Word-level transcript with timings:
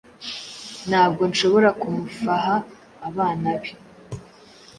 Ntabwo 0.89 1.21
nshobora 1.31 1.69
kumufaha 1.79 2.55
abana 3.09 3.49
be 3.61 3.69